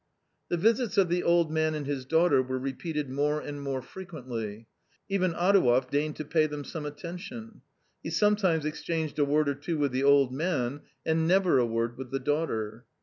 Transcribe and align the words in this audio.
The 0.49 0.57
visits 0.57 0.97
of 0.97 1.09
the 1.09 1.21
old 1.21 1.51
man 1.51 1.75
and 1.75 1.85
his 1.85 2.05
daughter 2.05 2.41
were 2.41 2.57
repeated 2.57 3.07
more 3.07 3.39
and 3.39 3.61
more 3.61 3.83
frequently. 3.83 4.65
Even 5.09 5.31
Adouev 5.33 5.91
deigned 5.91 6.15
to 6.15 6.25
pay 6.25 6.47
them 6.47 6.63
some 6.63 6.87
attention. 6.87 7.61
He 8.01 8.09
sometimes 8.09 8.65
exchanged 8.65 9.19
a 9.19 9.25
word 9.25 9.47
or 9.47 9.53
two 9.53 9.77
with 9.77 9.91
the 9.91 10.03
old 10.03 10.33
man, 10.33 10.81
and 11.05 11.27
never 11.27 11.59
a 11.59 11.67
word 11.67 11.99
with 11.99 12.09
the 12.09 12.17
daughter. 12.19 12.85